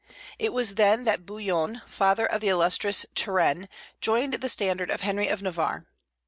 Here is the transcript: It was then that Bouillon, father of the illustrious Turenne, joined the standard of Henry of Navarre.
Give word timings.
It 0.39 0.51
was 0.51 0.73
then 0.73 1.03
that 1.03 1.27
Bouillon, 1.27 1.83
father 1.85 2.25
of 2.25 2.41
the 2.41 2.47
illustrious 2.47 3.05
Turenne, 3.13 3.69
joined 3.99 4.33
the 4.33 4.49
standard 4.49 4.89
of 4.89 5.01
Henry 5.01 5.27
of 5.27 5.43
Navarre. 5.43 5.85